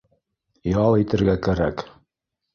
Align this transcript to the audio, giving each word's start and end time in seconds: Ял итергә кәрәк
Ял 0.83 0.97
итергә 1.03 1.37
кәрәк 1.49 1.87